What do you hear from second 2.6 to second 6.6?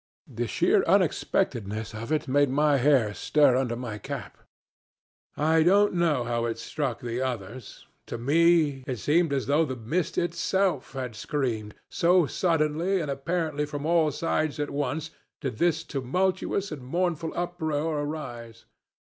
hair stir under my cap. I don't know how it